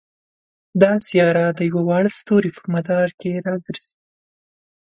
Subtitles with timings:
[0.81, 3.95] دا سیاره د یوه واړه ستوري په مدار کې را ګرځي.